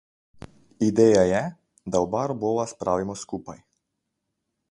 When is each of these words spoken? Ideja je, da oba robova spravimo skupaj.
Ideja 0.85 1.25
je, 1.31 1.41
da 1.95 2.01
oba 2.07 2.23
robova 2.33 2.67
spravimo 2.73 3.17
skupaj. 3.25 3.61